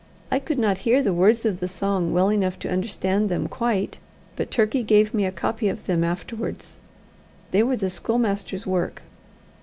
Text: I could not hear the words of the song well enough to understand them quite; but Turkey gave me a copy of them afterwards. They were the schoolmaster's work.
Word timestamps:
I 0.31 0.39
could 0.39 0.57
not 0.57 0.79
hear 0.79 1.03
the 1.03 1.13
words 1.13 1.45
of 1.45 1.59
the 1.59 1.67
song 1.67 2.11
well 2.11 2.29
enough 2.29 2.57
to 2.57 2.71
understand 2.71 3.29
them 3.29 3.47
quite; 3.47 3.99
but 4.35 4.49
Turkey 4.49 4.81
gave 4.81 5.13
me 5.13 5.25
a 5.27 5.31
copy 5.31 5.69
of 5.69 5.85
them 5.85 6.03
afterwards. 6.03 6.77
They 7.51 7.61
were 7.61 7.77
the 7.77 7.91
schoolmaster's 7.91 8.65
work. 8.65 9.03